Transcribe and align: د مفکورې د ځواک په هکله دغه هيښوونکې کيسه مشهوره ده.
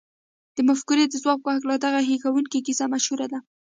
د 0.55 0.57
مفکورې 0.69 1.05
د 1.07 1.13
ځواک 1.23 1.39
په 1.43 1.49
هکله 1.55 1.75
دغه 1.85 1.99
هيښوونکې 2.09 2.59
کيسه 2.67 2.85
مشهوره 2.93 3.27
ده. 3.31 3.39